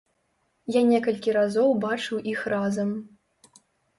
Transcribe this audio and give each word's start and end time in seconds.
Я 0.75 0.81
некалькі 0.91 1.35
разоў 1.37 1.69
бачыў 1.85 2.23
іх 2.33 2.39
разам. 2.53 2.89